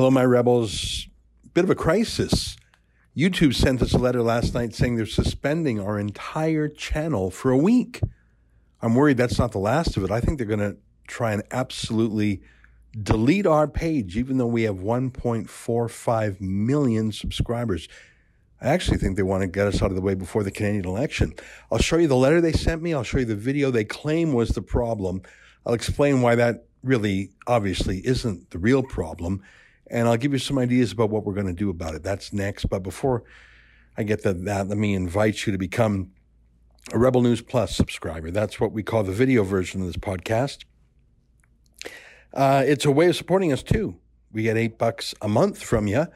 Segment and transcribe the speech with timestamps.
[0.00, 1.08] Hello, my rebels.
[1.52, 2.56] Bit of a crisis.
[3.14, 7.58] YouTube sent us a letter last night saying they're suspending our entire channel for a
[7.58, 8.00] week.
[8.80, 10.10] I'm worried that's not the last of it.
[10.10, 12.40] I think they're going to try and absolutely
[13.02, 17.86] delete our page, even though we have 1.45 million subscribers.
[18.58, 20.86] I actually think they want to get us out of the way before the Canadian
[20.86, 21.34] election.
[21.70, 22.94] I'll show you the letter they sent me.
[22.94, 25.20] I'll show you the video they claim was the problem.
[25.66, 29.42] I'll explain why that really obviously isn't the real problem.
[29.90, 32.02] And I'll give you some ideas about what we're going to do about it.
[32.02, 32.66] That's next.
[32.66, 33.24] But before
[33.96, 36.12] I get to that, let me invite you to become
[36.92, 38.30] a Rebel News Plus subscriber.
[38.30, 40.64] That's what we call the video version of this podcast.
[42.32, 43.96] Uh, it's a way of supporting us too.
[44.32, 46.06] We get eight bucks a month from you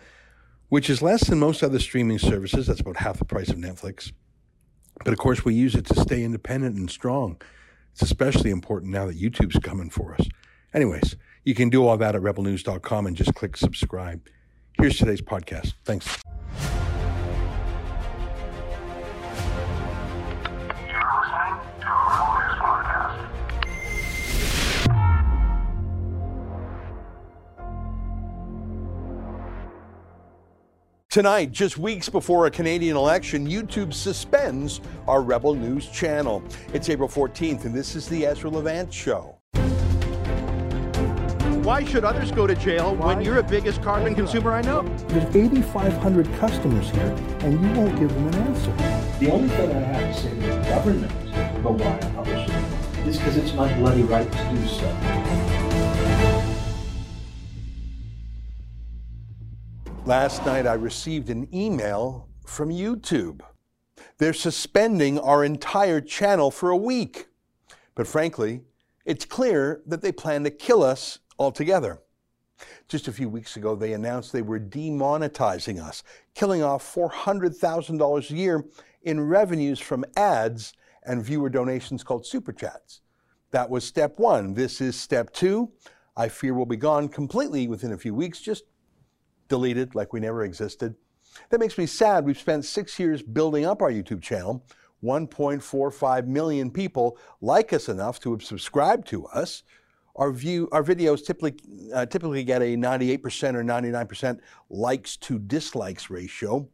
[0.75, 2.66] which is less than most other streaming services.
[2.66, 4.11] That's about half the price of Netflix.
[5.05, 7.41] But of course, we use it to stay independent and strong.
[7.92, 10.27] It's especially important now that YouTube's coming for us.
[10.72, 11.14] Anyways,
[11.45, 14.27] you can do all that at rebelnews.com and just click subscribe.
[14.79, 15.75] Here's today's podcast.
[15.84, 16.20] Thanks.
[31.14, 36.42] Tonight, just weeks before a Canadian election, YouTube suspends our Rebel News channel.
[36.73, 39.39] It's April 14th, and this is the Ezra Levant Show.
[41.65, 43.15] Why should others go to jail Why?
[43.15, 44.83] when you're the biggest carbon consumer I know?
[45.09, 48.70] There's 8,500 customers here, and you won't give them an answer.
[49.19, 51.11] The only thing I have to say to the government
[51.57, 54.87] about why I publish it is because it's my bloody right to do so.
[60.05, 63.41] Last night, I received an email from YouTube.
[64.19, 67.29] They're suspending our entire channel for a week.
[67.95, 68.61] But frankly,
[69.07, 72.00] it's clear that they plan to kill us altogether.
[72.88, 76.02] Just a few weeks ago, they announced they were demonetizing us,
[76.34, 78.64] killing off $400,000 a year
[79.02, 80.72] in revenues from ads
[81.05, 83.00] and viewer donations called super chats.
[83.50, 84.55] That was step one.
[84.55, 85.73] This is step two.
[86.17, 88.64] I fear we'll be gone completely within a few weeks, just
[89.48, 90.94] deleted like we never existed.
[91.50, 92.24] That makes me sad.
[92.24, 94.64] We've spent six years building up our YouTube channel.
[95.02, 99.62] 1.45 million people like us enough to have subscribed to us.
[100.17, 101.55] Our view, our videos typically
[101.92, 104.39] uh, typically get a 98% or 99%
[104.70, 106.69] likes to dislikes ratio.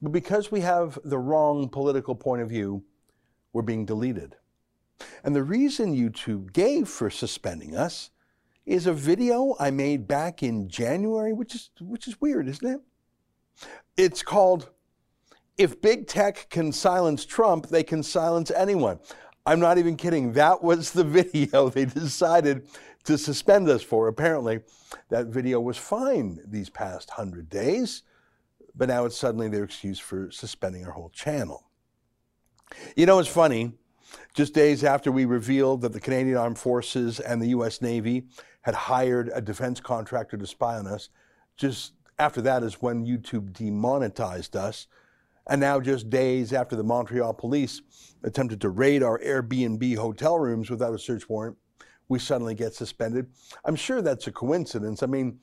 [0.00, 2.84] But because we have the wrong political point of view,
[3.52, 4.36] we're being deleted.
[5.24, 8.10] And the reason YouTube gave for suspending us
[8.66, 12.80] is a video I made back in January, which is which is weird, isn't it?
[13.96, 14.70] It's called
[15.56, 19.00] If Big Tech Can Silence Trump, They Can Silence Anyone.
[19.48, 20.34] I'm not even kidding.
[20.34, 22.68] That was the video they decided
[23.04, 24.06] to suspend us for.
[24.08, 24.60] Apparently,
[25.08, 28.02] that video was fine these past 100 days,
[28.74, 31.64] but now it's suddenly their excuse for suspending our whole channel.
[32.94, 33.72] You know, it's funny.
[34.34, 37.80] Just days after we revealed that the Canadian Armed Forces and the U.S.
[37.80, 38.24] Navy
[38.60, 41.08] had hired a defense contractor to spy on us.
[41.56, 44.88] Just after that is when YouTube demonetized us.
[45.48, 47.80] And now, just days after the Montreal police
[48.22, 51.56] attempted to raid our Airbnb hotel rooms without a search warrant,
[52.08, 53.26] we suddenly get suspended.
[53.64, 55.02] I'm sure that's a coincidence.
[55.02, 55.38] I mean,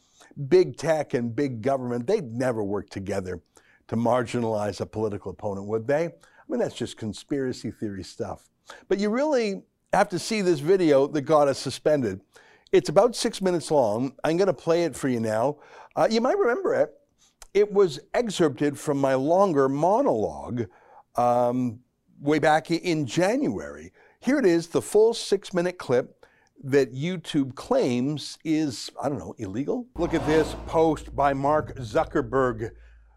[0.48, 3.42] big tech and big government, they'd never work together
[3.88, 6.06] to marginalize a political opponent, would they?
[6.06, 6.12] I
[6.48, 8.48] mean, that's just conspiracy theory stuff.
[8.88, 9.64] But you really
[9.94, 12.22] have to see this video that got us suspended.
[12.72, 14.14] It's about six minutes long.
[14.24, 15.58] I'm going to play it for you now.
[15.96, 16.94] Uh, you might remember it.
[17.56, 20.66] It was excerpted from my longer monologue
[21.16, 21.80] um,
[22.20, 23.94] way back in January.
[24.20, 26.26] Here it is, the full six minute clip
[26.66, 29.88] that YouTube claims is, I don't know, illegal.
[29.96, 32.72] Look at this post by Mark Zuckerberg,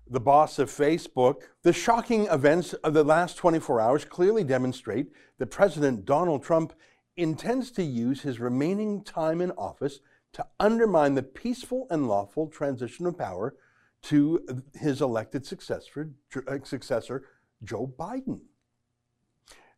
[0.08, 1.42] the boss of Facebook.
[1.64, 6.74] The shocking events of the last 24 hours clearly demonstrate that President Donald Trump
[7.16, 9.98] intends to use his remaining time in office
[10.34, 13.56] to undermine the peaceful and lawful transition of power
[14.02, 16.10] to his elected successor,
[16.46, 17.24] uh, successor
[17.64, 18.40] Joe Biden.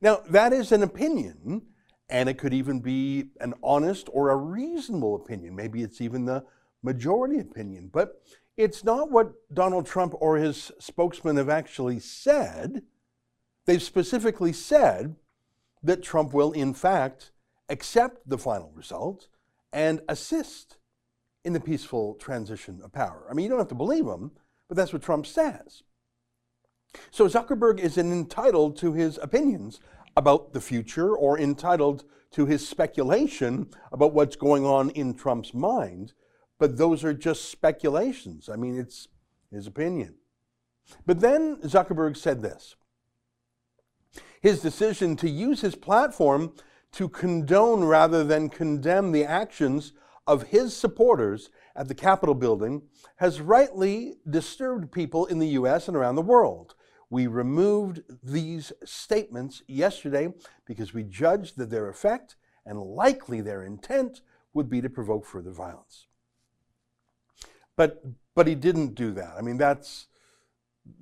[0.00, 1.62] Now, that is an opinion,
[2.08, 5.54] and it could even be an honest or a reasonable opinion.
[5.54, 6.44] Maybe it's even the
[6.82, 8.22] majority opinion, but
[8.56, 12.82] it's not what Donald Trump or his spokesman have actually said.
[13.66, 15.16] They've specifically said
[15.82, 17.32] that Trump will, in fact,
[17.68, 19.28] accept the final result
[19.72, 20.76] and assist
[21.44, 23.26] in the peaceful transition of power.
[23.30, 24.32] I mean, you don't have to believe him,
[24.68, 25.82] but that's what Trump says.
[27.10, 29.80] So Zuckerberg is entitled to his opinions
[30.16, 36.12] about the future or entitled to his speculation about what's going on in Trump's mind.
[36.58, 38.50] but those are just speculations.
[38.50, 39.08] I mean, it's
[39.50, 40.16] his opinion.
[41.06, 42.76] But then Zuckerberg said this
[44.40, 46.52] his decision to use his platform
[46.92, 49.92] to condone rather than condemn the actions
[50.30, 52.82] of his supporters at the Capitol building
[53.16, 56.76] has rightly disturbed people in the US and around the world.
[57.10, 60.32] We removed these statements yesterday
[60.66, 64.20] because we judged that their effect and likely their intent
[64.54, 66.06] would be to provoke further violence.
[67.74, 68.00] But,
[68.36, 69.34] but he didn't do that.
[69.36, 70.06] I mean, that's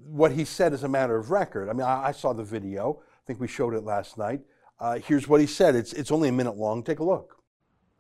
[0.03, 1.69] what he said as a matter of record.
[1.69, 3.03] I mean, I, I saw the video.
[3.03, 4.41] I think we showed it last night.
[4.81, 5.77] Uh, here's what he said.
[5.77, 6.83] It's, it's only a minute long.
[6.83, 7.43] Take a look.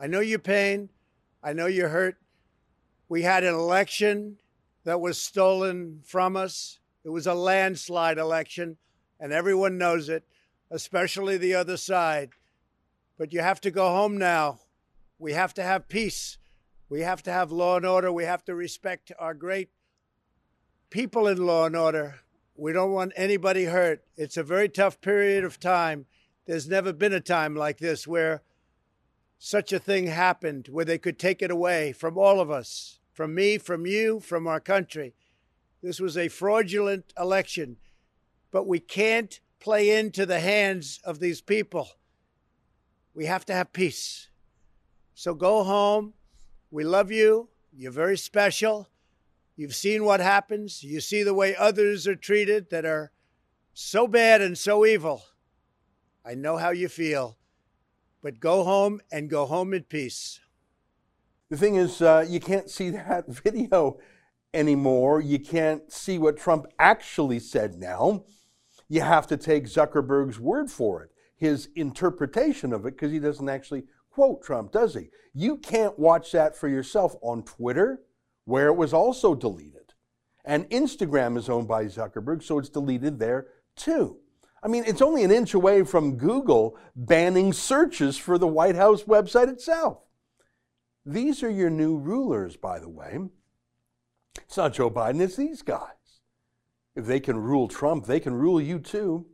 [0.01, 0.89] I know your pain.
[1.43, 2.17] I know you're hurt.
[3.08, 4.38] We had an election
[4.85, 6.79] that was stolen from us.
[7.05, 8.76] It was a landslide election,
[9.20, 10.25] and everyone knows it,
[10.70, 12.31] especially the other side.
[13.17, 14.61] But you have to go home now.
[15.19, 16.38] We have to have peace.
[16.88, 18.12] We have to have law and order.
[18.12, 19.70] We have to respect our great
[20.90, 22.20] people in law and order.
[22.56, 24.02] We don't want anybody hurt.
[24.17, 26.06] It's a very tough period of time.
[26.46, 28.43] There's never been a time like this where
[29.38, 33.35] such a thing happened, where they could take it away from all of us, from
[33.35, 35.14] me, from you, from our country.
[35.82, 37.76] This was a fraudulent election,
[38.50, 41.88] but we can't play into the hands of these people.
[43.14, 44.29] We have to have peace.
[45.14, 46.14] So go home.
[46.70, 47.49] We love you.
[47.73, 48.88] You're very special.
[49.56, 50.82] You've seen what happens.
[50.82, 53.12] You see the way others are treated that are
[53.73, 55.23] so bad and so evil.
[56.25, 57.38] I know how you feel,
[58.23, 60.41] but go home and go home in peace.
[61.50, 63.99] The thing is, uh, you can't see that video
[64.53, 65.20] anymore.
[65.20, 68.25] You can't see what Trump actually said now.
[68.88, 73.49] You have to take Zuckerberg's word for it, his interpretation of it, because he doesn't
[73.49, 75.11] actually quote Trump, does he?
[75.35, 78.00] You can't watch that for yourself on Twitter,
[78.47, 79.94] where it was also deleted.
[80.44, 84.17] And Instagram is owned by Zuckerberg, so it's deleted there too.
[84.63, 89.05] I mean, it's only an inch away from Google banning searches for the White House
[89.05, 89.99] website itself.
[91.07, 93.19] These are your new rulers, by the way.
[94.43, 95.93] It's not Joe Biden, it's these guys.
[96.97, 99.27] If they can rule Trump, they can rule you too.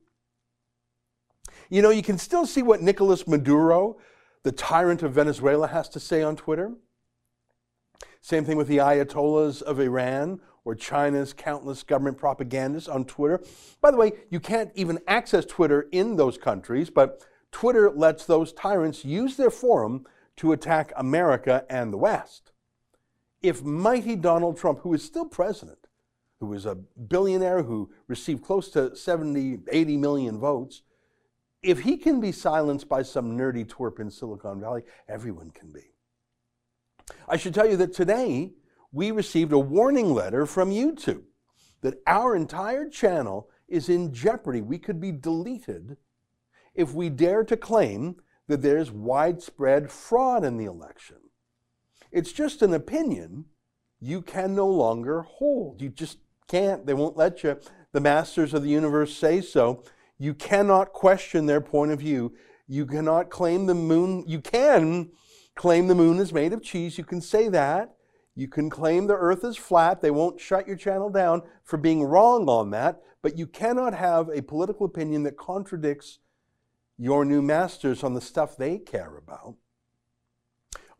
[1.71, 3.97] You know, you can still see what Nicolas Maduro,
[4.43, 6.75] the tyrant of Venezuela, has to say on Twitter.
[8.21, 13.41] Same thing with the Ayatollahs of Iran or China's countless government propagandists on Twitter.
[13.81, 18.53] By the way, you can't even access Twitter in those countries, but Twitter lets those
[18.53, 20.07] tyrants use their forum
[20.37, 22.53] to attack America and the West
[23.45, 25.87] if mighty Donald Trump, who is still president,
[26.41, 30.81] who is a billionaire who received close to 70, 80 million votes,
[31.63, 35.93] if he can be silenced by some nerdy twerp in Silicon Valley, everyone can be.
[37.29, 38.55] I should tell you that today
[38.95, 41.25] we received a warning letter from YouTube
[41.83, 44.63] that our entire channel is in jeopardy.
[44.63, 45.97] We could be deleted
[46.75, 51.17] if we dare to claim that there's widespread fraud in the election.
[52.13, 53.47] It's just an opinion
[54.01, 55.83] you can no longer hold.
[55.83, 56.87] You just can't.
[56.87, 57.59] They won't let you.
[57.93, 59.83] The masters of the universe say so.
[60.19, 62.35] You cannot question their point of view.
[62.69, 64.25] You cannot claim the moon.
[64.29, 65.11] You can
[65.57, 66.97] claim the moon is made of cheese.
[66.97, 67.97] You can say that.
[68.37, 70.01] You can claim the earth is flat.
[70.01, 73.01] They won't shut your channel down for being wrong on that.
[73.23, 76.19] But you cannot have a political opinion that contradicts
[76.99, 79.55] your new masters on the stuff they care about.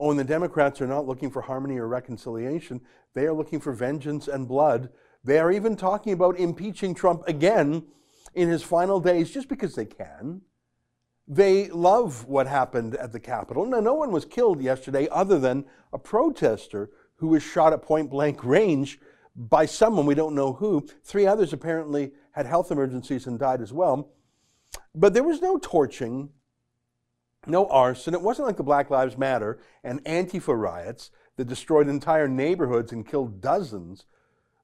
[0.01, 2.81] Oh, and the Democrats are not looking for harmony or reconciliation.
[3.15, 4.91] They are looking for vengeance and blood.
[5.23, 7.85] They are even talking about impeaching Trump again
[8.35, 10.43] in his final days just because they can.
[11.27, 13.65] They love what happened at the Capitol.
[13.65, 18.11] Now, no one was killed yesterday other than a protester who was shot at point
[18.11, 18.99] blank range
[19.37, 20.87] by someone, we don't know who.
[21.03, 24.11] Three others apparently had health emergencies and died as well.
[24.95, 26.31] But there was no torching
[27.47, 28.15] no arson.
[28.15, 33.07] It wasn't like the Black Lives Matter and Antifa riots that destroyed entire neighborhoods and
[33.07, 34.07] killed dozens.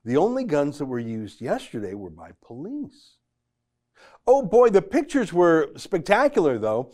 [0.05, 3.17] The only guns that were used yesterday were by police.
[4.27, 6.93] Oh boy, the pictures were spectacular though.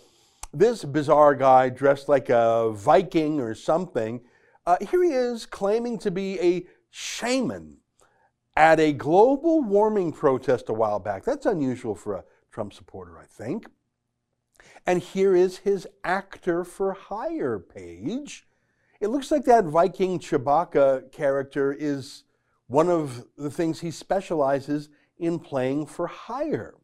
[0.53, 4.21] This bizarre guy dressed like a Viking or something,
[4.67, 7.79] uh, here he is claiming to be a shaman
[8.57, 11.25] at a global warming protest a while back.
[11.25, 13.67] That's unusual for a Trump supporter, I think.
[14.87, 18.47] And here is his actor for hire page.
[19.01, 22.25] It looks like that Viking Chewbacca character is
[22.67, 26.75] one of the things he specializes in playing for hire.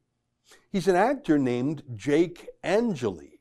[0.71, 3.32] He's an actor named Jake Angeli.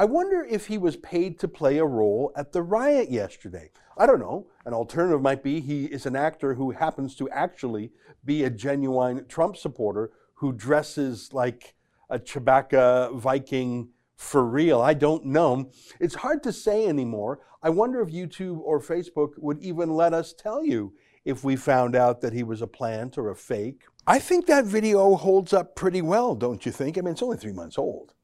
[0.00, 3.70] I wonder if he was paid to play a role at the riot yesterday.
[3.98, 4.46] I don't know.
[4.64, 7.92] An alternative might be he is an actor who happens to actually
[8.24, 11.74] be a genuine Trump supporter who dresses like
[12.08, 14.80] a Chewbacca Viking for real.
[14.80, 15.70] I don't know.
[16.00, 17.40] It's hard to say anymore.
[17.62, 20.94] I wonder if YouTube or Facebook would even let us tell you
[21.26, 23.82] if we found out that he was a plant or a fake.
[24.06, 26.96] I think that video holds up pretty well, don't you think?
[26.96, 28.14] I mean, it's only three months old.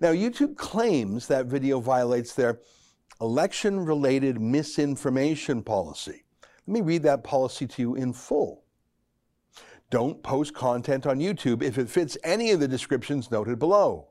[0.00, 2.60] Now, YouTube claims that video violates their
[3.20, 6.24] election related misinformation policy.
[6.66, 8.64] Let me read that policy to you in full.
[9.90, 14.08] Don't post content on YouTube if it fits any of the descriptions noted below.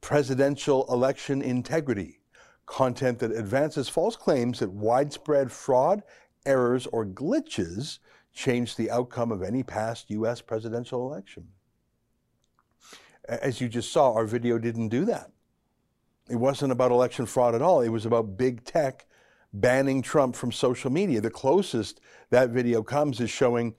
[0.00, 2.20] Presidential election integrity,
[2.66, 6.02] content that advances false claims that widespread fraud,
[6.46, 7.98] errors, or glitches
[8.32, 10.40] change the outcome of any past U.S.
[10.40, 11.48] presidential election.
[13.28, 15.30] As you just saw, our video didn't do that.
[16.30, 17.82] It wasn't about election fraud at all.
[17.82, 19.06] It was about big tech
[19.52, 21.20] banning Trump from social media.
[21.20, 23.74] The closest that video comes is showing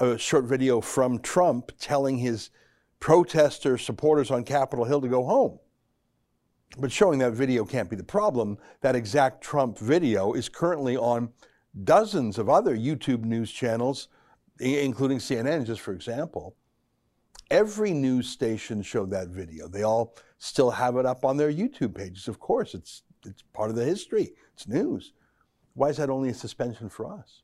[0.00, 2.50] a short video from Trump telling his
[3.00, 5.58] protester supporters on Capitol Hill to go home.
[6.76, 8.58] But showing that video can't be the problem.
[8.80, 11.30] That exact Trump video is currently on
[11.84, 14.08] dozens of other YouTube news channels,
[14.60, 16.56] including CNN, just for example.
[17.50, 19.68] Every news station showed that video.
[19.68, 22.28] They all still have it up on their YouTube pages.
[22.28, 25.12] Of course, it's, it's part of the history, it's news.
[25.74, 27.42] Why is that only a suspension for us?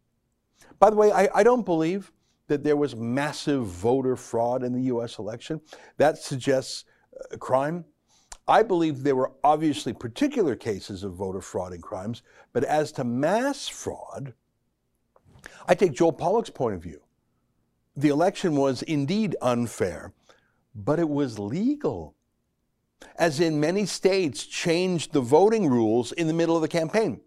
[0.79, 2.13] By the way, I, I don't believe
[2.49, 5.61] that there was massive voter fraud in the US election.
[5.97, 6.85] That suggests
[7.31, 7.85] a uh, crime.
[8.47, 13.05] I believe there were obviously particular cases of voter fraud and crimes, but as to
[13.05, 14.35] mass fraud,
[15.67, 17.04] I take Joel Pollak's point of view.
[17.97, 20.13] The election was indeed unfair,
[20.75, 22.17] but it was legal.
[23.17, 27.21] As in many states changed the voting rules in the middle of the campaign,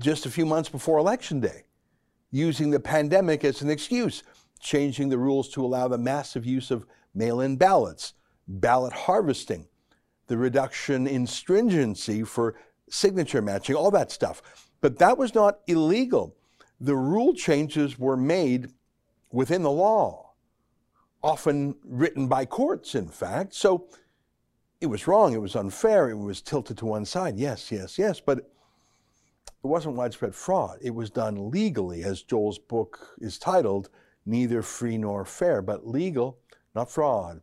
[0.00, 1.64] just a few months before election day
[2.32, 4.24] using the pandemic as an excuse,
[4.58, 8.14] changing the rules to allow the massive use of mail in ballots,
[8.48, 9.68] ballot harvesting,
[10.26, 12.56] the reduction in stringency for
[12.90, 14.42] signature matching, all that stuff.
[14.80, 16.34] But that was not illegal.
[16.80, 18.70] The rule changes were made
[19.32, 20.32] within the law,
[21.22, 23.54] often written by courts, in fact.
[23.54, 23.88] So
[24.80, 27.36] it was wrong, it was unfair, it was tilted to one side.
[27.36, 28.20] Yes, yes, yes.
[28.20, 28.46] But it
[29.62, 30.78] wasn't widespread fraud.
[30.80, 33.88] It was done legally, as Joel's book is titled,
[34.24, 36.38] Neither Free Nor Fair, but legal,
[36.74, 37.40] not fraud.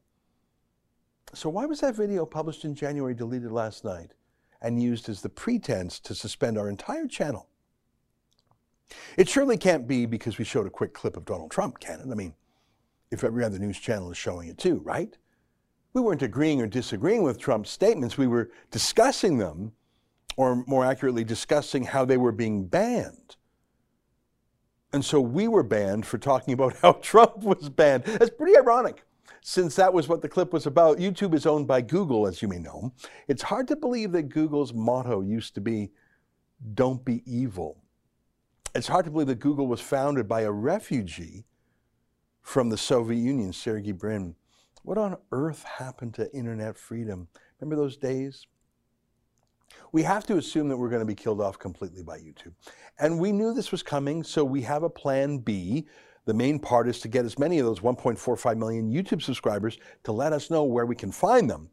[1.34, 4.12] So, why was that video published in January deleted last night
[4.62, 7.50] and used as the pretense to suspend our entire channel?
[9.18, 12.08] It surely can't be because we showed a quick clip of Donald Trump, can it?
[12.12, 12.34] I mean,
[13.12, 15.18] if every other news channel is showing it too, right?
[15.94, 19.74] We weren't agreeing or disagreeing with Trump's statements, we were discussing them
[20.36, 23.36] or more accurately, discussing how they were being banned.
[24.92, 28.06] And so we were banned for talking about how Trump was banned.
[28.06, 29.04] That's pretty ironic,
[29.42, 30.98] since that was what the clip was about.
[30.98, 32.94] YouTube is owned by Google, as you may know.
[33.28, 35.92] It's hard to believe that Google's motto used to be,
[36.74, 37.83] don't be evil.
[38.75, 41.46] It's hard to believe that Google was founded by a refugee
[42.42, 44.36] from the Soviet Union, Sergey Brin.
[44.84, 47.27] What on earth happened to internet freedom?
[47.60, 48.48] Remember those days?
[49.92, 52.53] we have to assume that we're going to be killed off completely by YouTube.
[53.00, 55.88] And we knew this was coming, so we have a plan B.
[56.25, 60.12] The main part is to get as many of those 1.45 million YouTube subscribers to
[60.12, 61.70] let us know where we can find them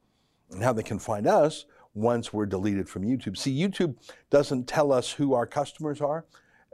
[0.51, 3.37] and how they can find us once we're deleted from YouTube.
[3.37, 3.97] See, YouTube
[4.29, 6.27] doesn't tell us who our customers are.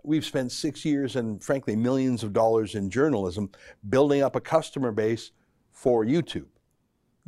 [0.07, 3.51] We've spent six years and, frankly, millions of dollars in journalism
[3.89, 5.33] building up a customer base
[5.73, 6.47] for YouTube,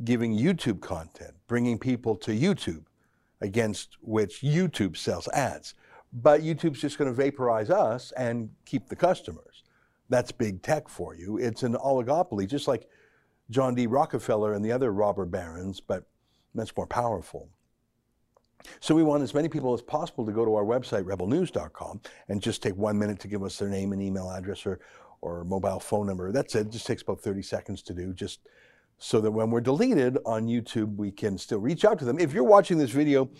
[0.04, 2.84] giving YouTube content, bringing people to YouTube
[3.40, 5.74] against which YouTube sells ads.
[6.12, 9.64] But YouTube's just going to vaporize us and keep the customers.
[10.08, 11.36] That's big tech for you.
[11.36, 12.88] It's an oligopoly, just like
[13.50, 13.88] John D.
[13.88, 16.04] Rockefeller and the other robber barons, but
[16.54, 17.48] that's more powerful.
[18.80, 22.42] So we want as many people as possible to go to our website, rebelnews.com, and
[22.42, 24.80] just take one minute to give us their name and email address or,
[25.20, 26.32] or mobile phone number.
[26.32, 26.66] That's it.
[26.66, 28.12] it just takes about 30 seconds to do.
[28.12, 28.40] Just
[28.98, 32.18] so that when we're deleted on YouTube, we can still reach out to them.
[32.18, 33.30] If you're watching this video,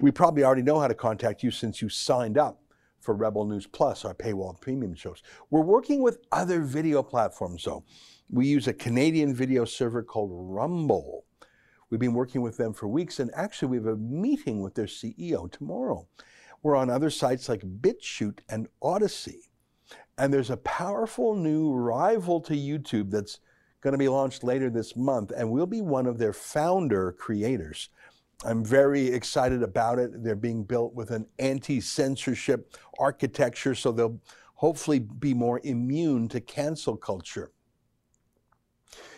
[0.00, 2.60] we probably already know how to contact you since you signed up
[3.00, 5.22] for Rebel News Plus, our paywall premium shows.
[5.50, 7.84] We're working with other video platforms, though.
[8.30, 11.26] We use a Canadian video server called Rumble.
[11.94, 14.86] We've been working with them for weeks, and actually, we have a meeting with their
[14.86, 16.08] CEO tomorrow.
[16.60, 19.52] We're on other sites like BitChute and Odysee.
[20.18, 23.38] And there's a powerful new rival to YouTube that's
[23.80, 27.90] going to be launched later this month, and we'll be one of their founder creators.
[28.44, 30.24] I'm very excited about it.
[30.24, 34.20] They're being built with an anti censorship architecture, so they'll
[34.54, 37.52] hopefully be more immune to cancel culture.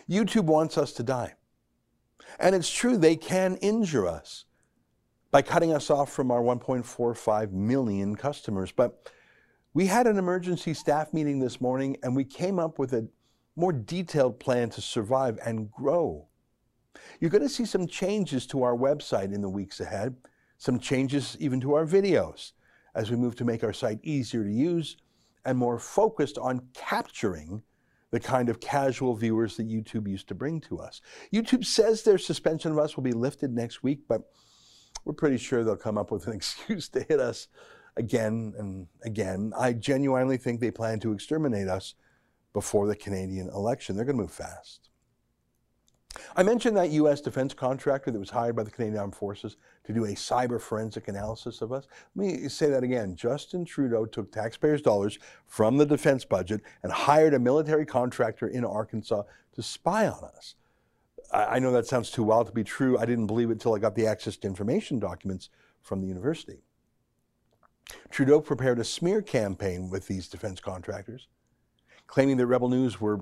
[0.07, 1.33] YouTube wants us to die.
[2.39, 4.45] And it's true, they can injure us
[5.31, 8.71] by cutting us off from our 1.45 million customers.
[8.71, 9.11] But
[9.73, 13.07] we had an emergency staff meeting this morning and we came up with a
[13.55, 16.27] more detailed plan to survive and grow.
[17.19, 20.15] You're going to see some changes to our website in the weeks ahead,
[20.57, 22.53] some changes even to our videos
[22.95, 24.97] as we move to make our site easier to use
[25.45, 27.61] and more focused on capturing
[28.11, 31.01] the kind of casual viewers that YouTube used to bring to us.
[31.33, 34.21] YouTube says their suspension of us will be lifted next week, but
[35.03, 37.47] we're pretty sure they'll come up with an excuse to hit us
[37.97, 39.53] again and again.
[39.57, 41.95] I genuinely think they plan to exterminate us
[42.53, 43.95] before the Canadian election.
[43.95, 44.86] They're going to move fast.
[46.35, 47.21] I mentioned that U.S.
[47.21, 51.07] defense contractor that was hired by the Canadian Armed Forces to do a cyber forensic
[51.07, 51.87] analysis of us.
[52.15, 53.15] Let me say that again.
[53.15, 58.65] Justin Trudeau took taxpayers' dollars from the defense budget and hired a military contractor in
[58.65, 60.55] Arkansas to spy on us.
[61.31, 62.97] I know that sounds too wild to be true.
[62.97, 65.49] I didn't believe it until I got the access to information documents
[65.81, 66.61] from the university.
[68.09, 71.27] Trudeau prepared a smear campaign with these defense contractors,
[72.05, 73.21] claiming that Rebel News were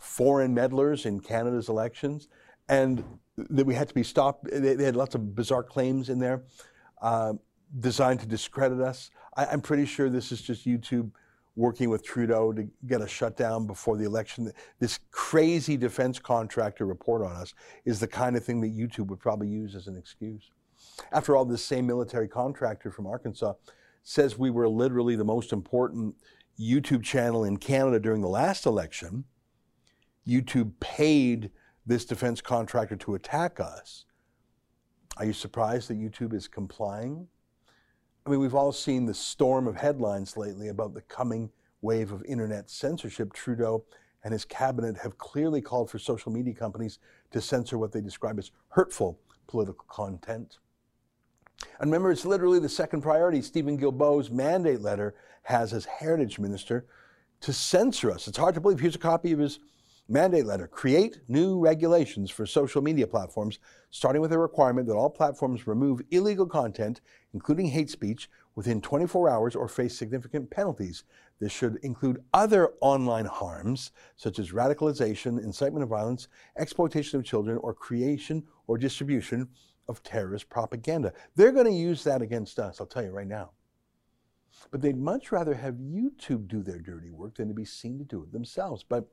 [0.00, 2.28] foreign meddlers in Canada's elections,
[2.68, 3.04] and
[3.36, 4.48] that we had to be stopped.
[4.50, 6.44] They, they had lots of bizarre claims in there
[7.02, 7.34] uh,
[7.80, 9.10] designed to discredit us.
[9.36, 11.10] I, I'm pretty sure this is just YouTube
[11.56, 14.50] working with Trudeau to get a shutdown before the election.
[14.80, 19.20] This crazy defense contractor report on us is the kind of thing that YouTube would
[19.20, 20.50] probably use as an excuse.
[21.12, 23.54] After all, this same military contractor from Arkansas
[24.02, 26.16] says we were literally the most important
[26.60, 29.24] YouTube channel in Canada during the last election.
[30.26, 31.50] YouTube paid
[31.86, 34.06] this defense contractor to attack us.
[35.16, 37.28] Are you surprised that YouTube is complying?
[38.26, 41.50] I mean, we've all seen the storm of headlines lately about the coming
[41.82, 43.32] wave of internet censorship.
[43.32, 43.84] Trudeau
[44.24, 46.98] and his cabinet have clearly called for social media companies
[47.30, 50.58] to censor what they describe as hurtful political content.
[51.80, 56.86] And remember, it's literally the second priority Stephen Guilbeault's mandate letter has as heritage minister
[57.42, 58.26] to censor us.
[58.26, 58.80] It's hard to believe.
[58.80, 59.60] Here's a copy of his
[60.08, 63.58] mandate letter create new regulations for social media platforms,
[63.90, 67.00] starting with a requirement that all platforms remove illegal content,
[67.32, 71.04] including hate speech, within 24 hours or face significant penalties.
[71.40, 77.58] This should include other online harms, such as radicalization, incitement of violence, exploitation of children,
[77.58, 79.48] or creation or distribution
[79.88, 81.12] of terrorist propaganda.
[81.34, 83.50] They're going to use that against us, I'll tell you right now.
[84.70, 88.04] But they'd much rather have YouTube do their dirty work than to be seen to
[88.04, 88.84] do it themselves.
[88.88, 89.08] But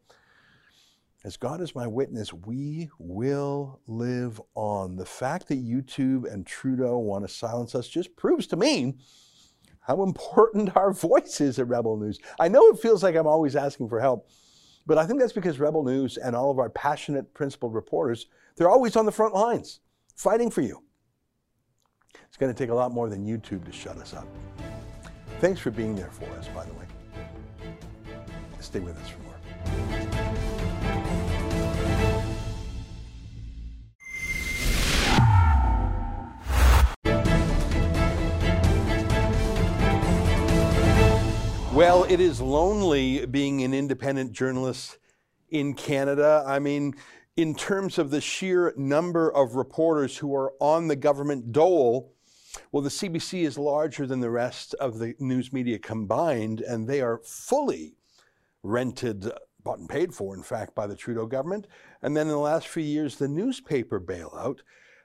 [1.23, 4.95] as God is my witness, we will live on.
[4.95, 8.95] The fact that YouTube and Trudeau want to silence us just proves to me
[9.81, 12.19] how important our voice is at Rebel News.
[12.39, 14.29] I know it feels like I'm always asking for help,
[14.87, 18.69] but I think that's because Rebel News and all of our passionate, principled reporters, they're
[18.69, 19.79] always on the front lines,
[20.15, 20.83] fighting for you.
[22.27, 24.27] It's going to take a lot more than YouTube to shut us up.
[25.39, 26.85] Thanks for being there for us, by the way.
[28.59, 30.00] Stay with us for more.
[41.81, 44.99] Well, it is lonely being an independent journalist
[45.49, 46.43] in Canada.
[46.45, 46.93] I mean,
[47.35, 52.13] in terms of the sheer number of reporters who are on the government dole,
[52.71, 57.01] well, the CBC is larger than the rest of the news media combined, and they
[57.01, 57.95] are fully
[58.61, 59.31] rented,
[59.63, 61.65] bought and paid for, in fact, by the Trudeau government.
[62.03, 64.59] And then in the last few years, the newspaper bailout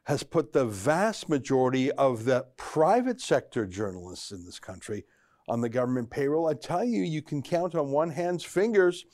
[0.04, 5.06] has put the vast majority of the private sector journalists in this country
[5.48, 6.48] on the government payroll.
[6.48, 9.04] I tell you, you can count on one hand's fingers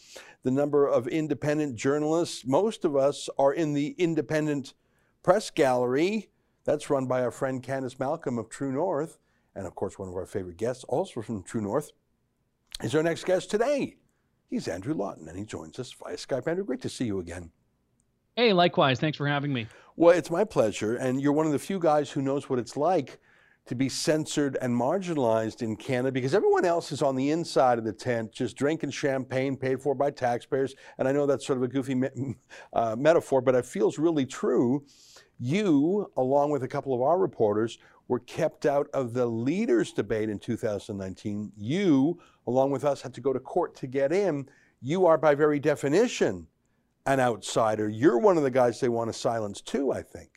[0.42, 2.47] the number of independent journalists.
[2.47, 4.75] Most of us are in the independent
[5.23, 6.31] press gallery.
[6.64, 9.18] That's run by our friend Candice Malcolm of True North,
[9.55, 11.92] and of course, one of our favorite guests, also from True North,
[12.83, 13.97] is our next guest today.
[14.49, 16.47] He's Andrew Lawton, and he joins us via Skype.
[16.47, 17.51] Andrew, great to see you again.
[18.37, 18.99] Hey, likewise.
[18.99, 19.66] Thanks for having me.
[19.97, 20.97] Well, it's my pleasure.
[20.97, 23.21] And you're one of the few guys who knows what it's like
[23.66, 27.85] to be censored and marginalized in Canada because everyone else is on the inside of
[27.85, 30.75] the tent just drinking champagne paid for by taxpayers.
[30.98, 32.37] And I know that's sort of a goofy me-
[32.72, 34.85] uh, metaphor, but it feels really true.
[35.38, 40.29] You, along with a couple of our reporters, were kept out of the leaders' debate
[40.29, 41.53] in 2019.
[41.57, 44.48] You, along with us, had to go to court to get in.
[44.81, 46.48] You are, by very definition,
[47.07, 47.88] an outsider.
[47.88, 50.32] You're one of the guys they want to silence too, I think.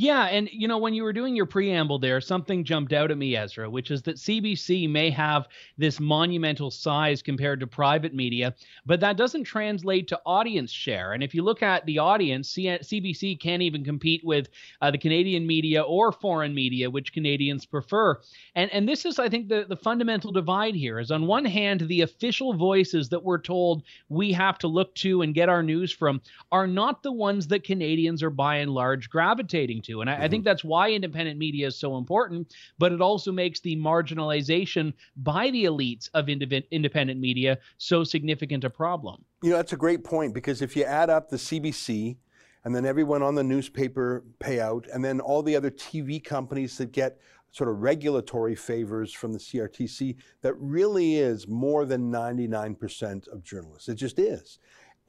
[0.00, 3.18] Yeah, and you know when you were doing your preamble there, something jumped out at
[3.18, 8.54] me, Ezra, which is that CBC may have this monumental size compared to private media,
[8.86, 11.14] but that doesn't translate to audience share.
[11.14, 15.44] And if you look at the audience, CBC can't even compete with uh, the Canadian
[15.44, 18.20] media or foreign media, which Canadians prefer.
[18.54, 21.80] And and this is, I think, the the fundamental divide here is on one hand
[21.80, 25.90] the official voices that we're told we have to look to and get our news
[25.90, 26.20] from
[26.52, 30.00] are not the ones that Canadians are by and large gravitating to to.
[30.00, 30.22] And I, mm-hmm.
[30.22, 34.92] I think that's why independent media is so important, but it also makes the marginalization
[35.16, 39.24] by the elites of independent media so significant a problem.
[39.42, 42.16] You know, that's a great point because if you add up the CBC,
[42.64, 46.92] and then everyone on the newspaper payout, and then all the other TV companies that
[46.92, 47.18] get
[47.50, 53.88] sort of regulatory favors from the CRTC, that really is more than 99% of journalists.
[53.88, 54.58] It just is.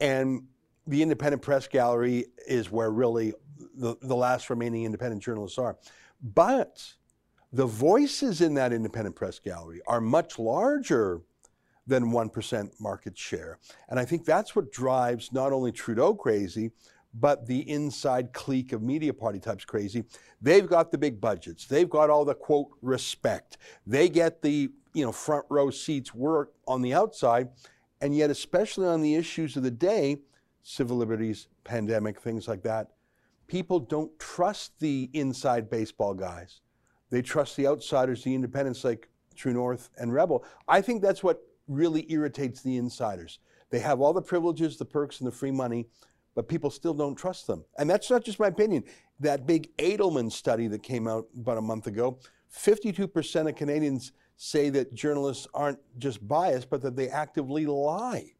[0.00, 0.44] And
[0.86, 3.34] the independent press gallery is where really
[3.74, 5.76] the, the last remaining independent journalists are.
[6.22, 6.94] But
[7.52, 11.22] the voices in that independent press gallery are much larger
[11.86, 13.58] than 1% market share.
[13.88, 16.70] And I think that's what drives not only Trudeau crazy,
[17.12, 20.04] but the inside clique of media party types crazy.
[20.40, 21.66] They've got the big budgets.
[21.66, 23.58] They've got all the quote respect.
[23.86, 27.48] They get the, you know, front row seats work on the outside.
[28.00, 30.18] And yet, especially on the issues of the day,
[30.62, 32.90] civil liberties, pandemic, things like that,
[33.50, 36.60] people don't trust the inside baseball guys.
[37.10, 40.44] They trust the outsiders, the independents like True North and Rebel.
[40.68, 43.40] I think that's what really irritates the insiders.
[43.70, 45.88] They have all the privileges, the perks, and the free money,
[46.36, 47.64] but people still don't trust them.
[47.76, 48.84] And that's not just my opinion.
[49.18, 52.20] That big Edelman study that came out about a month ago
[52.54, 58.32] 52% of Canadians say that journalists aren't just biased, but that they actively lie.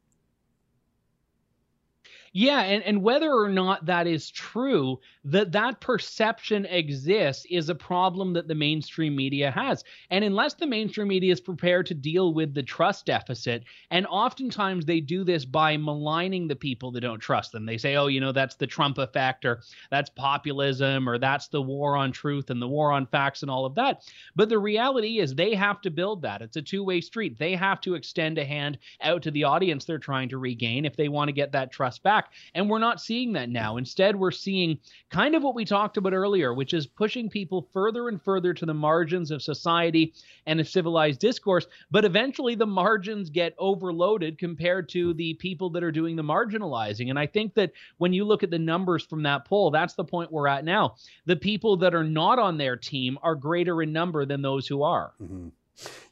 [2.33, 7.75] Yeah, and, and whether or not that is true, that that perception exists is a
[7.75, 9.83] problem that the mainstream media has.
[10.11, 14.85] And unless the mainstream media is prepared to deal with the trust deficit, and oftentimes
[14.85, 17.67] they do this by maligning the people that don't trust them.
[17.67, 21.63] They say, oh, you know, that's the Trump effect, or that's populism, or that's the
[21.63, 24.05] war on truth and the war on facts and all of that.
[24.37, 26.43] But the reality is they have to build that.
[26.43, 27.41] It's a two way street.
[27.41, 30.95] They have to extend a hand out to the audience they're trying to regain if
[30.95, 32.33] they want to get that trust back back.
[32.55, 33.77] And we're not seeing that now.
[33.77, 34.79] Instead, we're seeing
[35.11, 38.67] kind of what we talked about earlier, which is pushing people further and further to
[38.67, 40.15] the margins of society
[40.47, 41.67] and of civilized discourse.
[41.91, 47.11] But eventually, the margins get overloaded compared to the people that are doing the marginalizing.
[47.11, 50.05] And I think that when you look at the numbers from that poll, that's the
[50.05, 50.97] point we're at now.
[51.27, 54.83] The people that are not on their team are greater in number than those who
[54.83, 55.13] are.
[55.23, 55.49] Mm-hmm.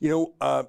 [0.01, 0.63] You know, uh,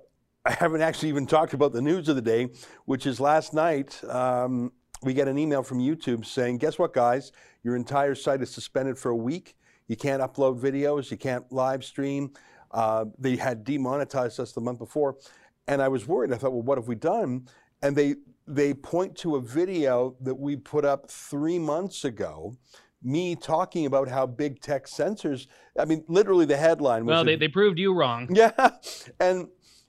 [0.45, 2.49] I haven't actually even talked about the news of the day,
[2.85, 4.01] which is last night.
[4.03, 7.31] Um, we get an email from YouTube saying, guess what, guys?
[7.63, 9.55] Your entire site is suspended for a week.
[9.87, 12.31] You can't upload videos, you can't live stream.
[12.71, 15.17] Uh, they had demonetized us the month before.
[15.67, 16.31] And I was worried.
[16.33, 17.47] I thought, well, what have we done?
[17.81, 22.55] And they, they point to a video that we put up three months ago
[23.01, 25.47] me talking about how big tech censors
[25.79, 28.71] i mean literally the headline was well they, they proved you wrong yeah
[29.21, 29.47] and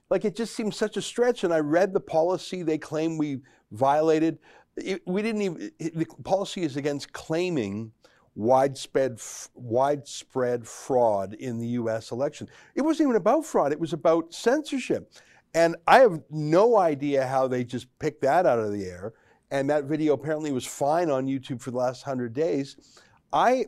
[0.09, 3.41] like it just seems such a stretch and i read the policy they claim we
[3.71, 4.39] violated
[4.77, 7.91] it, we didn't even, the policy is against claiming
[8.35, 9.19] widespread
[9.55, 12.47] widespread fraud in the US election.
[12.75, 15.11] It wasn't even about fraud, it was about censorship.
[15.53, 19.13] And I have no idea how they just picked that out of the air.
[19.51, 22.77] And that video apparently was fine on YouTube for the last 100 days.
[23.33, 23.65] I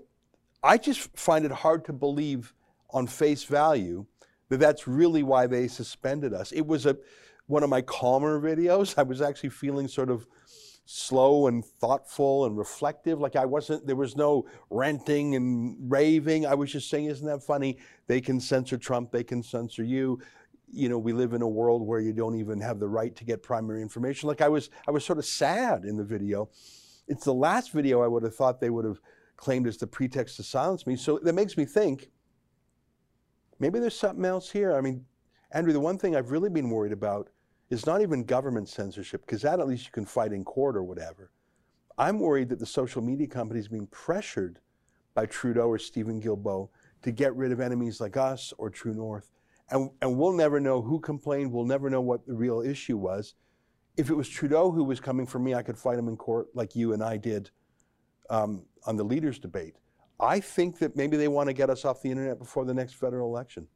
[0.64, 2.54] I just find it hard to believe
[2.92, 4.06] on face value
[4.48, 6.54] that that's really why they suspended us.
[6.54, 6.98] It was a
[7.48, 8.98] one of my calmer videos.
[8.98, 10.26] I was actually feeling sort of
[10.86, 13.20] slow and thoughtful and reflective.
[13.20, 16.46] Like I wasn't, there was no ranting and raving.
[16.46, 17.78] I was just saying, isn't that funny?
[18.08, 20.20] They can censor Trump, they can censor you.
[20.72, 23.24] You know, we live in a world where you don't even have the right to
[23.24, 24.28] get primary information.
[24.28, 26.50] Like I was, I was sort of sad in the video.
[27.08, 29.00] It's the last video I would have thought they would have
[29.38, 30.96] claimed as the pretext to silence me.
[30.96, 32.10] So that makes me think
[33.60, 34.76] maybe there's something else here.
[34.76, 35.06] I mean,
[35.52, 37.30] Andrew, the one thing I've really been worried about
[37.70, 40.84] is not even government censorship, because that at least you can fight in court or
[40.84, 41.32] whatever.
[41.98, 44.60] I'm worried that the social media companies being pressured
[45.14, 46.70] by Trudeau or Stephen Guilbeault
[47.04, 49.30] to get rid of enemies like us or True North.
[49.70, 51.52] And, and we'll never know who complained.
[51.52, 53.36] We'll never know what the real issue was.
[53.96, 56.48] If it was Trudeau who was coming for me, I could fight him in court
[56.54, 57.52] like you and I did
[58.30, 59.76] um, on the leaders' debate.
[60.20, 62.94] I think that maybe they want to get us off the internet before the next
[62.94, 63.68] federal election.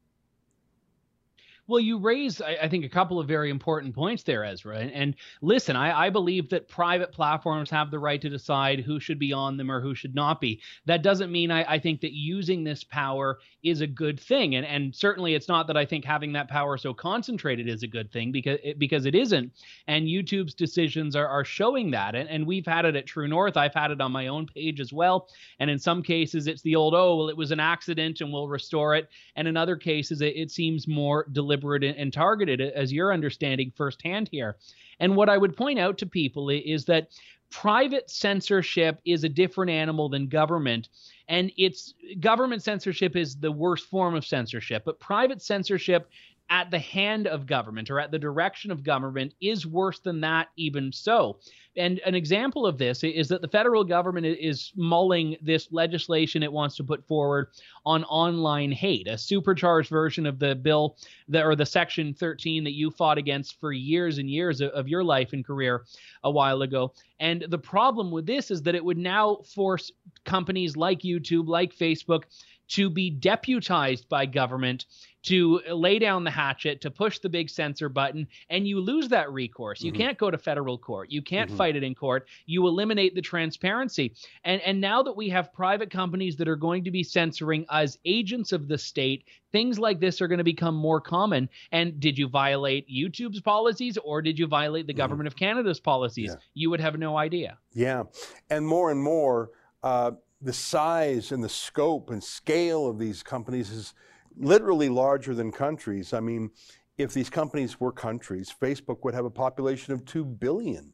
[1.68, 4.78] Well, you raise, I, I, think, a couple of very important points there, Ezra.
[4.78, 8.98] And, and listen, I, I, believe that private platforms have the right to decide who
[8.98, 10.62] should be on them or who should not be.
[10.86, 14.54] That doesn't mean I, I think that using this power is a good thing.
[14.54, 17.86] And, and certainly it's not that I think having that power so concentrated is a
[17.86, 19.52] good thing because it, because it isn't.
[19.88, 22.14] And YouTube's decisions are, are showing that.
[22.14, 23.58] And, and we've had it at True North.
[23.58, 25.28] I've had it on my own page as well.
[25.60, 28.48] And in some cases, it's the old, oh, well, it was an accident and we'll
[28.48, 29.10] restore it.
[29.36, 33.72] And in other cases, it, it seems more deliberate deliberate and targeted, as you're understanding
[33.76, 34.56] firsthand here.
[35.00, 37.08] And what I would point out to people is that
[37.50, 40.88] private censorship is a different animal than government
[41.28, 46.10] and it's government censorship is the worst form of censorship but private censorship
[46.50, 50.48] at the hand of government or at the direction of government is worse than that,
[50.56, 51.38] even so.
[51.76, 56.52] And an example of this is that the federal government is mulling this legislation it
[56.52, 57.48] wants to put forward
[57.86, 60.96] on online hate, a supercharged version of the bill
[61.28, 65.04] that, or the section 13 that you fought against for years and years of your
[65.04, 65.84] life and career
[66.24, 66.92] a while ago.
[67.20, 69.92] And the problem with this is that it would now force
[70.24, 72.24] companies like YouTube, like Facebook,
[72.68, 74.86] to be deputized by government
[75.28, 79.30] to lay down the hatchet, to push the big censor button, and you lose that
[79.32, 79.82] recourse.
[79.82, 80.00] You mm-hmm.
[80.00, 81.10] can't go to federal court.
[81.10, 81.58] You can't mm-hmm.
[81.58, 82.28] fight it in court.
[82.46, 84.14] You eliminate the transparency.
[84.44, 87.98] And and now that we have private companies that are going to be censoring as
[88.04, 91.48] agents of the state, things like this are going to become more common.
[91.72, 94.98] And did you violate YouTube's policies or did you violate the mm-hmm.
[94.98, 96.30] government of Canada's policies?
[96.30, 96.40] Yeah.
[96.54, 97.58] You would have no idea.
[97.72, 98.04] Yeah.
[98.50, 99.50] And more and more
[99.82, 103.94] uh, the size and the scope and scale of these companies is
[104.36, 106.12] literally larger than countries.
[106.12, 106.50] I mean,
[106.96, 110.92] if these companies were countries, Facebook would have a population of 2 billion.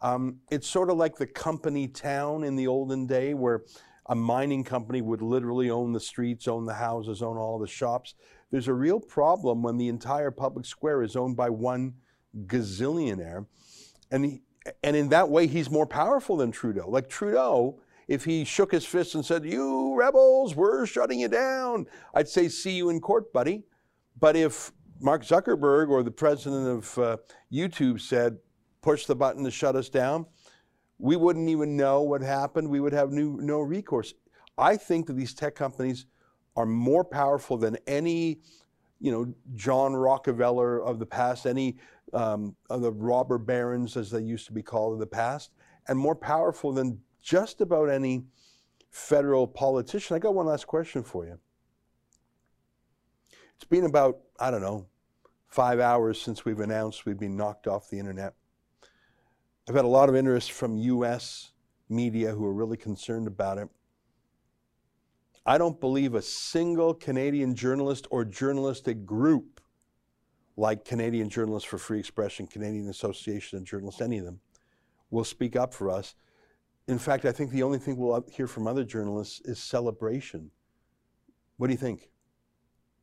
[0.00, 3.64] Um, it's sort of like the company town in the olden day where
[4.06, 8.14] a mining company would literally own the streets, own the houses, own all the shops.
[8.50, 11.94] There's a real problem when the entire public square is owned by one
[12.46, 13.46] gazillionaire.
[14.10, 14.42] And, he,
[14.82, 16.88] and in that way, he's more powerful than Trudeau.
[16.88, 21.86] Like Trudeau, if he shook his fist and said, You rebels, we're shutting you down,
[22.14, 23.64] I'd say, See you in court, buddy.
[24.18, 27.16] But if Mark Zuckerberg or the president of uh,
[27.52, 28.38] YouTube said,
[28.80, 30.26] Push the button to shut us down,
[30.98, 32.68] we wouldn't even know what happened.
[32.68, 34.14] We would have new, no recourse.
[34.56, 36.06] I think that these tech companies
[36.56, 38.40] are more powerful than any,
[38.98, 41.76] you know, John Rockefeller of the past, any
[42.12, 45.50] um, of the robber barons, as they used to be called in the past,
[45.86, 48.24] and more powerful than just about any
[48.90, 50.16] federal politician.
[50.16, 51.38] I got one last question for you.
[53.56, 54.86] It's been about, I don't know,
[55.48, 58.34] five hours since we've announced we've been knocked off the internet.
[59.68, 61.52] I've had a lot of interest from US
[61.88, 63.68] media who are really concerned about it.
[65.44, 69.60] I don't believe a single Canadian journalist or journalistic group
[70.58, 74.40] like Canadian Journalists for Free Expression, Canadian Association of Journalists, any of them,
[75.10, 76.16] will speak up for us
[76.88, 80.50] in fact, I think the only thing we'll hear from other journalists is celebration.
[81.58, 82.08] What do you think?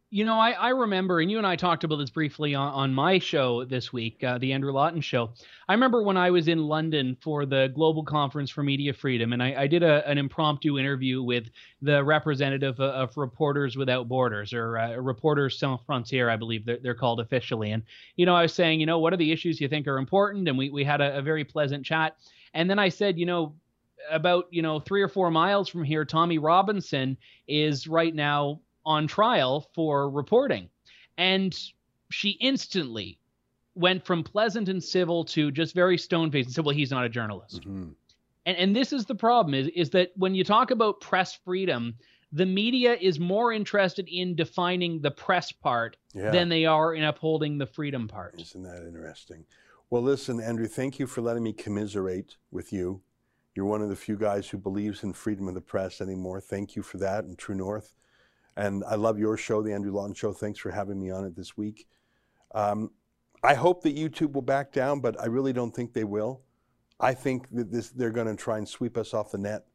[0.09, 2.93] You know, I, I remember, and you and I talked about this briefly on, on
[2.93, 5.33] my show this week, uh, the Andrew Lawton show.
[5.67, 9.43] I remember when I was in London for the Global Conference for Media Freedom, and
[9.43, 11.49] I, I did a, an impromptu interview with
[11.81, 16.79] the representative of, of Reporters Without Borders, or uh, Reporters Sans Frontières, I believe they're,
[16.81, 17.71] they're, called officially.
[17.71, 17.83] And,
[18.15, 20.47] you know, I was saying, you know, what are the issues you think are important?
[20.47, 22.15] And we, we had a, a very pleasant chat.
[22.53, 23.53] And then I said, you know,
[24.09, 29.07] about you know three or four miles from here, Tommy Robinson is right now on
[29.07, 30.69] trial for reporting,
[31.17, 31.57] and
[32.11, 33.19] she instantly
[33.75, 37.05] went from pleasant and civil to just very stone faced and said, "Well, he's not
[37.05, 37.89] a journalist." Mm-hmm.
[38.45, 41.95] And and this is the problem is is that when you talk about press freedom,
[42.31, 46.31] the media is more interested in defining the press part yeah.
[46.31, 48.39] than they are in upholding the freedom part.
[48.39, 49.45] Isn't that interesting?
[49.89, 53.01] Well, listen, Andrew, thank you for letting me commiserate with you
[53.55, 56.41] you're one of the few guys who believes in freedom of the press anymore.
[56.41, 57.93] Thank you for that and True North.
[58.57, 60.33] And I love your show, The Andrew Lawton Show.
[60.33, 61.87] Thanks for having me on it this week.
[62.53, 62.91] Um,
[63.43, 66.41] I hope that YouTube will back down, but I really don't think they will.
[66.99, 69.65] I think that this, they're going to try and sweep us off the net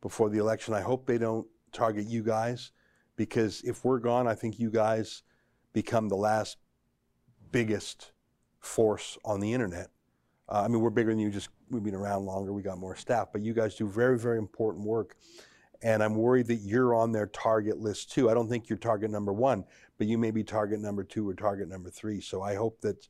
[0.00, 0.74] before the election.
[0.74, 2.72] I hope they don't target you guys
[3.16, 5.22] because if we're gone, I think you guys
[5.72, 6.56] become the last
[7.52, 8.12] biggest
[8.58, 9.90] force on the internet.
[10.48, 12.96] Uh, I mean, we're bigger than you, just we've been around longer, we got more
[12.96, 15.16] staff, but you guys do very, very important work.
[15.82, 18.30] And I'm worried that you're on their target list too.
[18.30, 19.64] I don't think you're target number one,
[19.98, 22.20] but you may be target number two or target number three.
[22.20, 23.08] So I hope that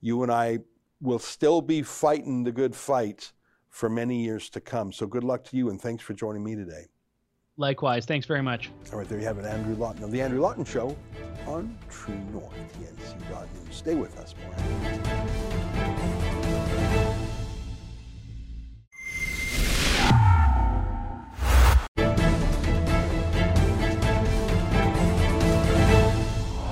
[0.00, 0.60] you and I
[1.00, 3.32] will still be fighting the good fight
[3.68, 4.92] for many years to come.
[4.92, 6.86] So good luck to you and thanks for joining me today.
[7.56, 8.06] Likewise.
[8.06, 8.70] Thanks very much.
[8.92, 10.96] All right, there you have it, Andrew Lawton of The Andrew Lawton Show
[11.46, 13.76] on True North, TNC.news.
[13.76, 14.34] Stay with us.
[14.44, 15.47] More.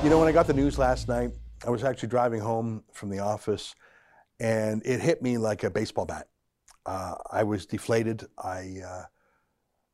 [0.06, 1.32] You know, when I got the news last night,
[1.66, 3.74] I was actually driving home from the office
[4.38, 6.28] and it hit me like a baseball bat.
[6.86, 8.24] Uh, I was deflated.
[8.38, 9.02] I, uh,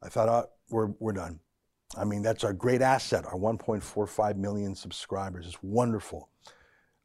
[0.03, 1.40] I thought, oh, we're, we're done.
[1.96, 5.46] I mean, that's our great asset, our 1.45 million subscribers.
[5.46, 6.29] It's wonderful.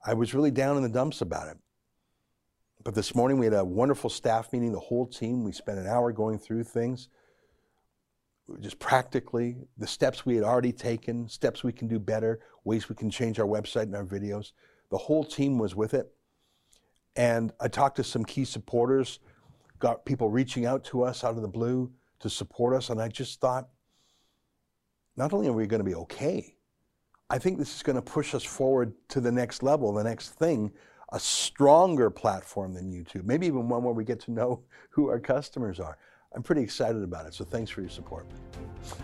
[0.06, 1.58] I was really down in the dumps about it.
[2.84, 5.46] But this morning we had a wonderful staff meeting, the whole team.
[5.46, 7.08] We spent an hour going through things,
[8.60, 12.96] just practically the steps we had already taken, steps we can do better, ways we
[12.96, 14.52] can change our website and our videos.
[14.90, 16.12] The whole team was with it.
[17.16, 19.20] And I talked to some key supporters,
[19.80, 22.90] got people reaching out to us out of the blue to support us.
[22.90, 23.68] And I just thought,
[25.16, 26.56] not only are we going to be okay,
[27.30, 30.30] I think this is going to push us forward to the next level, the next
[30.30, 30.72] thing,
[31.12, 35.20] a stronger platform than YouTube, maybe even one where we get to know who our
[35.20, 35.98] customers are.
[36.36, 38.28] I'm pretty excited about it, so thanks for your support.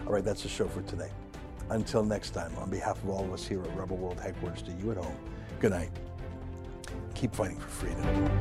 [0.05, 1.09] All right, that's the show for today.
[1.69, 4.71] Until next time, on behalf of all of us here at Rebel World Headquarters to
[4.73, 5.15] you at home,
[5.59, 5.91] good night.
[7.15, 8.33] Keep fighting for freedom.